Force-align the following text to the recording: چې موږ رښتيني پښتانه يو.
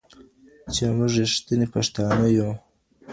چې 0.73 0.83
موږ 0.97 1.11
رښتيني 1.21 1.67
پښتانه 1.73 2.27
يو. 2.37 2.49